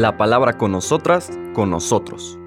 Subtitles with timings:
[0.00, 2.38] La palabra con nosotras, con nosotros.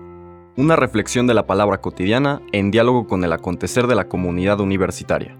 [0.57, 5.37] Una reflexión de la palabra cotidiana en diálogo con el acontecer de la comunidad universitaria.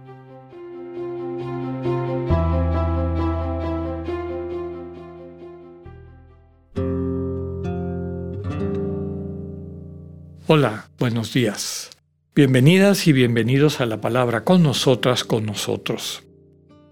[10.45, 11.89] Hola, buenos días.
[12.35, 16.21] Bienvenidas y bienvenidos a la palabra con nosotras, con nosotros.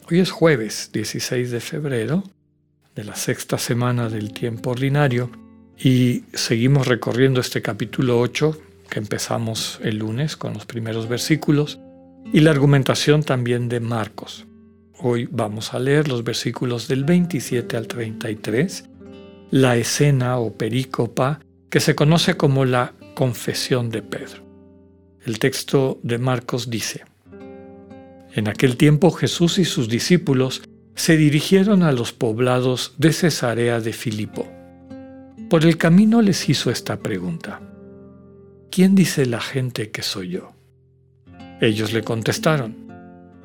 [0.10, 2.24] Hoy es jueves 16 de febrero
[3.02, 5.32] de la sexta semana del tiempo ordinario
[5.76, 8.56] y seguimos recorriendo este capítulo 8
[8.92, 11.80] que empezamos el lunes con los primeros versículos
[12.32, 14.46] y la argumentación también de Marcos.
[15.00, 18.84] Hoy vamos a leer los versículos del 27 al 33,
[19.50, 21.40] la escena o perícopa
[21.72, 24.44] que se conoce como la confesión de Pedro.
[25.26, 27.04] El texto de Marcos dice,
[28.36, 30.62] En aquel tiempo Jesús y sus discípulos
[31.02, 34.48] se dirigieron a los poblados de Cesarea de Filipo.
[35.50, 37.60] Por el camino les hizo esta pregunta,
[38.70, 40.54] ¿quién dice la gente que soy yo?
[41.60, 42.76] Ellos le contestaron,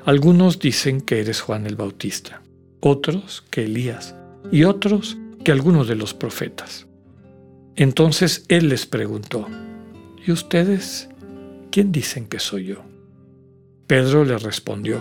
[0.04, 2.42] algunos dicen que eres Juan el Bautista,
[2.80, 4.14] otros que Elías
[4.52, 6.86] y otros que algunos de los profetas.
[7.74, 9.48] Entonces él les preguntó,
[10.26, 11.08] ¿y ustedes
[11.70, 12.84] ¿quién dicen que soy yo?
[13.86, 15.00] Pedro le respondió,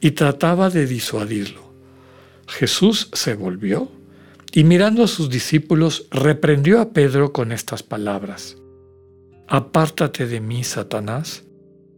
[0.00, 1.72] y trataba de disuadirlo.
[2.46, 3.90] Jesús se volvió
[4.52, 8.56] y mirando a sus discípulos reprendió a Pedro con estas palabras.
[9.46, 11.44] Apártate de mí, Satanás,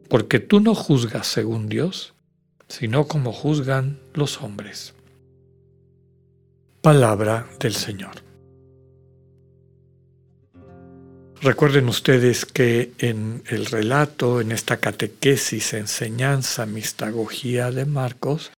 [0.09, 2.15] porque tú no juzgas según Dios,
[2.69, 4.94] sino como juzgan los hombres.
[6.81, 8.29] Palabra del Señor.
[11.43, 18.53] Recuerden ustedes que en el relato, en esta catequesis, enseñanza, mistagogía de Marcos,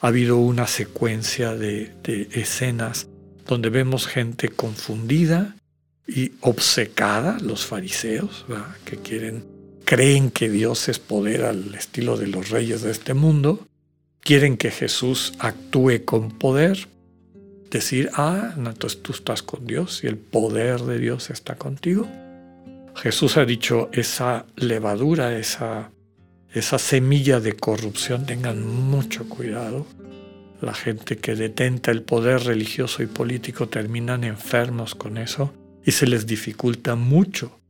[0.00, 1.92] ha habido una secuencia de,
[2.32, 3.06] escenas
[3.46, 5.54] donde vemos gente confundida
[6.08, 8.44] y obcecada, los fariseos,
[8.84, 9.44] que quieren,
[9.84, 13.68] creen que Dios es poder al estilo de los reyes de este mundo,
[14.20, 16.88] quieren que Jesús actúe con poder,
[17.70, 22.08] decir, ah, entonces tú estás con Dios y el poder de Dios está contigo.
[22.96, 25.90] Jesús ha dicho, esa levadura, esa,
[26.52, 29.86] esa semilla de corrupción, tengan mucho cuidado.
[30.60, 35.52] La gente que detenta el poder religioso y político terminan enfermos con eso
[35.84, 37.60] y se les dificulta mucho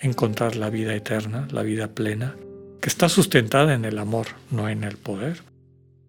[0.00, 2.34] encontrar la vida eterna, la vida plena,
[2.80, 5.42] que está sustentada en el amor, no en el poder.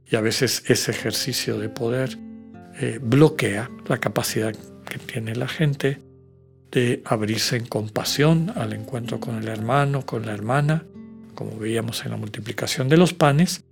[0.07, 2.17] Y a veces ese ejercicio de poder
[2.80, 4.53] eh, bloquea la capacidad
[4.86, 6.00] que tiene la gente
[6.72, 10.85] de abrirse en compasión al encuentro con el hermano, con la hermana,
[11.34, 13.64] como veíamos en la multiplicación de los panes,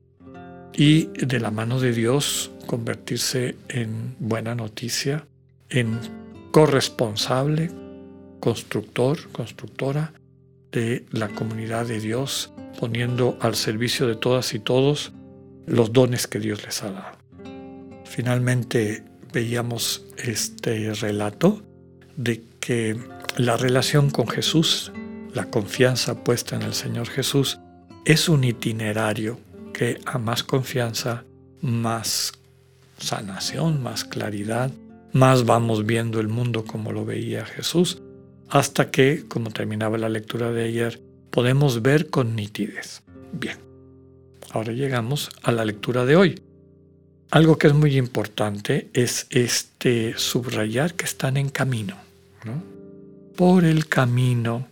[0.73, 5.27] y de la mano de Dios convertirse en buena noticia,
[5.69, 5.99] en
[6.51, 7.71] corresponsable,
[8.39, 10.13] constructor, constructora
[10.71, 15.13] de la comunidad de Dios, poniendo al servicio de todas y todos
[15.65, 17.22] los dones que Dios les ha dado.
[18.13, 21.63] Finalmente veíamos este relato
[22.15, 22.95] de que
[23.37, 24.91] la relación con Jesús,
[25.33, 27.59] la confianza puesta en el Señor Jesús,
[28.05, 29.39] es un itinerario
[29.73, 31.23] que a más confianza,
[31.59, 32.33] más
[32.99, 34.69] sanación, más claridad,
[35.11, 38.03] más vamos viendo el mundo como lo veía Jesús,
[38.47, 41.01] hasta que, como terminaba la lectura de ayer,
[41.31, 43.01] podemos ver con nitidez.
[43.31, 43.57] Bien,
[44.51, 46.52] ahora llegamos a la lectura de hoy.
[47.31, 51.97] Algo que es muy importante es este subrayar que están en camino.
[53.35, 54.67] Por el camino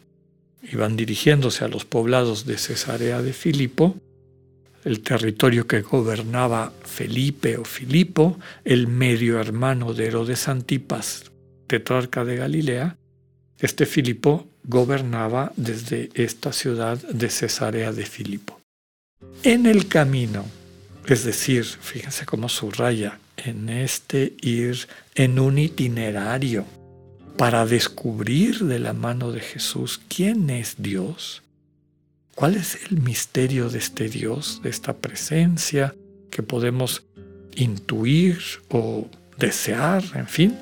[0.63, 3.95] iban dirigiéndose a los poblados de Cesarea de Filipo,
[4.83, 11.31] el territorio que gobernaba Felipe o Filipo, el medio hermano de Herodes Antipas,
[11.68, 12.97] tetrarca de Galilea.
[13.59, 18.59] Este Filipo gobernaba desde esta ciudad de Cesarea de Filipo.
[19.44, 20.45] En el camino
[21.07, 26.65] es decir, fíjense cómo subraya, en este ir en un itinerario
[27.38, 31.42] para descubrir de la mano de Jesús quién es Dios,
[32.36, 35.95] cuál es el misterio de este Dios, de esta presencia
[36.30, 37.04] que podemos
[37.56, 38.39] intuir
[38.69, 39.07] o
[39.38, 40.57] desear, en fin.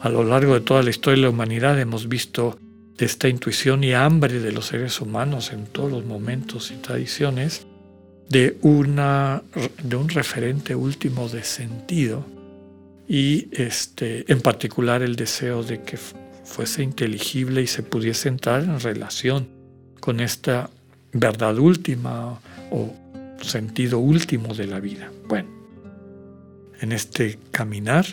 [0.00, 2.58] A lo largo de toda la historia de la humanidad hemos visto
[2.98, 7.66] esta intuición y hambre de los seres humanos en todos los momentos y tradiciones
[8.28, 9.42] de, una,
[9.82, 12.24] de un referente último de sentido
[13.08, 15.98] y este, en particular el deseo de que
[16.44, 19.48] fuese inteligible y se pudiese entrar en relación
[20.00, 20.70] con esta
[21.12, 22.38] verdad última
[22.70, 22.94] o
[23.40, 25.10] sentido último de la vida.
[25.26, 25.48] Bueno,
[26.80, 28.06] en este caminar,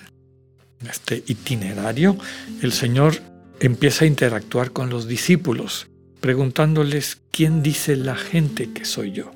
[0.81, 2.17] en este itinerario,
[2.61, 3.15] el Señor
[3.59, 5.87] empieza a interactuar con los discípulos,
[6.19, 9.31] preguntándoles quién dice la gente que soy yo.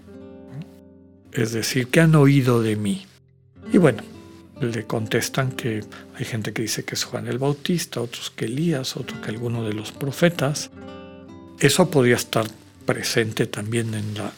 [1.32, 3.06] Es decir, ¿qué han oído de mí?
[3.72, 4.04] Y bueno,
[4.60, 5.84] le contestan que
[6.16, 9.64] hay gente que dice que es Juan el Bautista, otros que Elías, otros que alguno
[9.64, 10.72] de los profetas.
[11.60, 12.46] Eso podría estar
[12.86, 14.32] presente también en la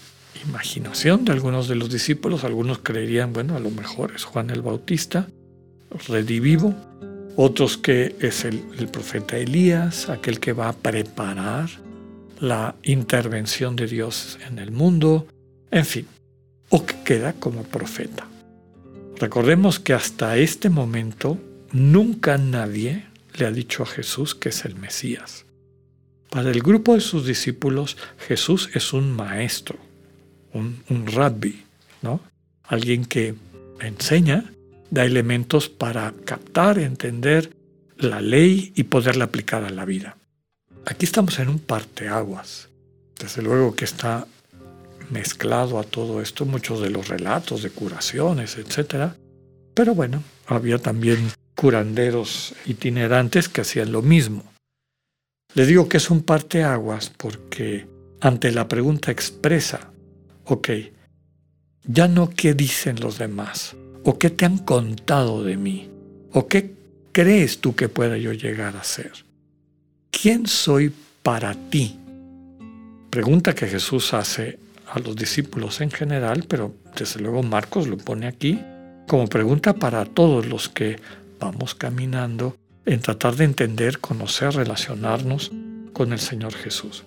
[0.46, 2.44] imaginación de algunos de los discípulos.
[2.44, 5.28] Algunos creerían, bueno, a lo mejor es Juan el Bautista,
[6.08, 6.76] redivivo.
[7.38, 11.70] Otros que es el, el profeta Elías, aquel que va a preparar
[12.40, 15.28] la intervención de Dios en el mundo.
[15.70, 16.08] En fin,
[16.72, 18.28] o que queda como profeta.
[19.18, 21.38] Recordemos que hasta este momento
[21.72, 25.46] nunca nadie le ha dicho a Jesús que es el Mesías.
[26.32, 27.98] Para el grupo de sus discípulos,
[28.28, 29.78] Jesús es un maestro,
[30.54, 31.64] un, rabbi,
[32.02, 32.22] ¿no?
[32.64, 33.36] Alguien que
[33.82, 34.52] enseña,
[34.90, 37.52] da elementos para captar, entender
[37.98, 40.18] la ley y poderla aplicar a la vida.
[40.86, 42.70] Aquí estamos en un parteaguas.
[43.20, 44.26] Desde luego que está
[45.12, 49.14] mezclado a todo esto muchos de los relatos de curaciones, etc.
[49.74, 54.44] Pero bueno, había también curanderos itinerantes que hacían lo mismo.
[55.54, 57.88] Le digo que es un parteaguas porque
[58.22, 59.92] ante la pregunta expresa,
[60.46, 60.70] ok,
[61.84, 65.90] ya no qué dicen los demás, o qué te han contado de mí,
[66.32, 66.74] o qué
[67.12, 69.12] crees tú que pueda yo llegar a ser.
[70.10, 70.94] ¿Quién soy
[71.24, 71.98] para ti?
[73.10, 74.58] Pregunta que Jesús hace
[74.92, 78.62] a los discípulos en general, pero desde luego Marcos lo pone aquí
[79.08, 81.00] como pregunta para todos los que
[81.40, 85.52] vamos caminando en tratar de entender, conocer, relacionarnos
[85.94, 87.06] con el Señor Jesús.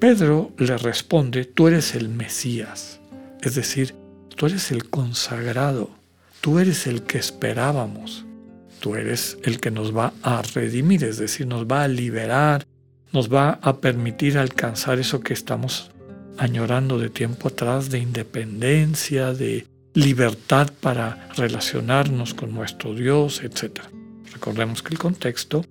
[0.00, 3.00] Pedro le responde, tú eres el Mesías,
[3.40, 3.94] es decir,
[4.34, 5.90] tú eres el consagrado,
[6.40, 8.24] tú eres el que esperábamos,
[8.80, 12.66] tú eres el que nos va a redimir, es decir, nos va a liberar,
[13.12, 15.90] nos va a permitir alcanzar eso que estamos
[16.38, 23.80] añorando de tiempo atrás de independencia, de libertad para relacionarnos con nuestro Dios, etc.
[24.32, 25.64] Recordemos que el contexto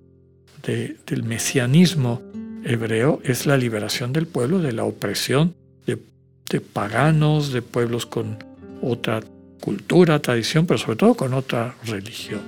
[0.64, 2.20] del mesianismo
[2.64, 5.54] hebreo es la liberación del pueblo de la opresión
[5.86, 8.38] de, paganos, de pueblos con
[8.82, 9.20] otra
[9.60, 12.40] cultura, tradición, pero sobre todo con otra religión,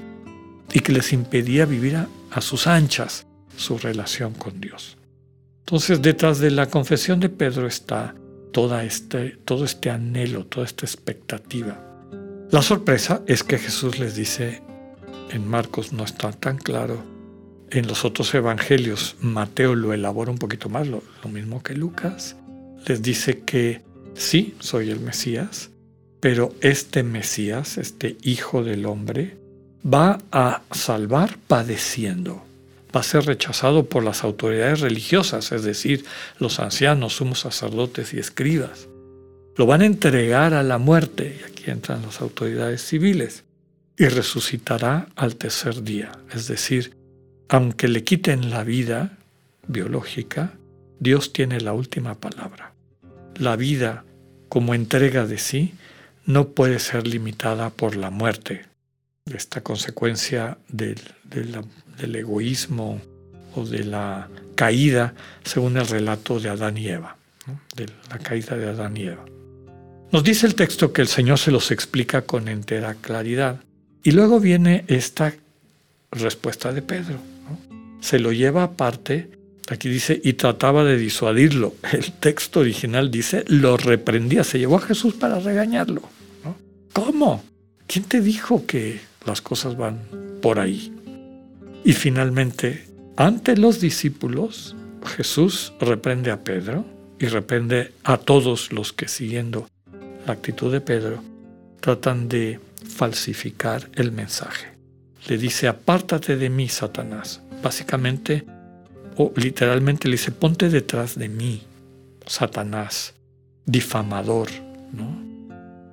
[0.73, 1.97] y que les impedía vivir
[2.31, 3.27] a sus anchas
[3.57, 4.98] su relación con Dios.
[5.69, 8.15] Entonces, detrás de la confesión de Pedro está
[8.53, 11.79] toda este, todo este anhelo, toda esta expectativa.
[12.51, 14.63] La sorpresa es que Jesús les dice,
[15.31, 17.05] en Marcos no está tan claro,
[17.69, 22.37] en los otros evangelios Mateo lo elabora un poquito más, lo, lo mismo que Lucas,
[22.87, 23.83] les dice que
[24.15, 25.69] sí, soy el Mesías,
[26.19, 29.37] pero este Mesías, este Hijo del Hombre,
[29.85, 32.48] va a salvar padeciendo
[32.95, 36.05] va a ser rechazado por las autoridades religiosas, es decir,
[36.39, 38.89] los ancianos, sumos sacerdotes y escribas.
[39.57, 43.45] Lo van a entregar a la muerte, y aquí entran las autoridades civiles,
[43.97, 46.13] y resucitará al tercer día.
[46.33, 46.97] Es decir,
[47.49, 49.19] aunque le quiten la vida
[49.67, 50.55] biológica,
[51.01, 52.73] Dios tiene la última palabra.
[53.37, 54.05] La vida
[54.49, 55.75] como entrega de sí
[56.25, 58.67] no puede ser limitada por la muerte,
[59.35, 63.01] esta consecuencia del, del egoísmo
[63.55, 67.17] o de la caída, según el relato de Adán y Eva,
[67.77, 69.25] de la caída de Adán y Eva.
[70.11, 73.61] Nos dice el texto que el Señor se los explica con entera claridad.
[74.03, 75.35] Y luego viene esta
[76.11, 77.19] respuesta de Pedro.
[78.01, 79.31] Se lo lleva aparte,
[79.69, 81.75] aquí dice, y trataba de disuadirlo.
[81.93, 86.03] El texto original dice, lo reprendía, se llevó a Jesús para regañarlo.
[86.93, 87.45] ¿Cómo?
[87.87, 90.01] ¿Quién te dijo que las cosas van
[90.43, 90.93] por ahí?
[91.85, 94.75] Y finalmente, ante los discípulos,
[95.17, 96.85] Jesús reprende a Pedro
[97.19, 99.69] y reprende a todos los que siguiendo
[100.27, 101.23] la actitud de Pedro
[101.81, 104.69] tratan de falsificar el mensaje.
[105.27, 107.41] Le dice, apártate de mí, Satanás.
[107.63, 108.45] Básicamente,
[109.17, 111.63] o literalmente le dice, ponte detrás de mí,
[112.27, 113.15] Satanás,
[113.65, 114.49] difamador.
[114.93, 115.28] ¿no?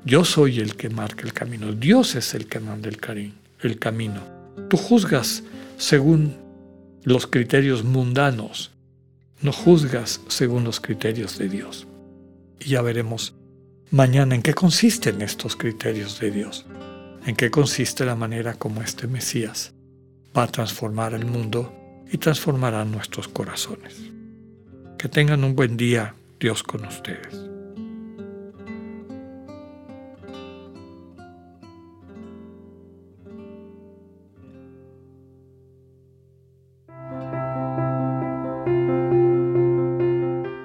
[0.05, 4.21] Yo soy el que marca el camino, Dios es el que manda el, el camino.
[4.69, 5.43] Tú juzgas
[5.77, 6.35] según
[7.03, 8.71] los criterios mundanos,
[9.41, 11.87] no juzgas según los criterios de Dios.
[12.59, 13.33] Y ya veremos
[13.89, 16.67] mañana en qué consisten estos criterios de Dios,
[17.25, 19.73] en qué consiste la manera como este Mesías
[20.37, 21.73] va a transformar el mundo
[22.11, 23.95] y transformará nuestros corazones.
[24.99, 27.54] Que tengan un buen día, Dios con ustedes.